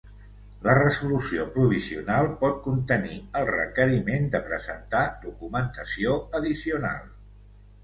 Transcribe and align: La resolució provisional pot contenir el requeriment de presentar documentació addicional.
La 0.67 0.73
resolució 0.77 1.43
provisional 1.57 2.29
pot 2.39 2.57
contenir 2.69 3.19
el 3.43 3.47
requeriment 3.51 4.27
de 4.37 4.43
presentar 4.49 5.05
documentació 5.29 6.19
addicional. 6.43 7.09